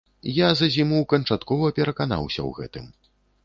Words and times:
Я 0.37 0.47
за 0.61 0.69
зіму 0.75 1.03
канчаткова 1.13 1.71
пераканаўся 1.79 2.41
ў 2.49 2.61
гэтым. 2.61 2.93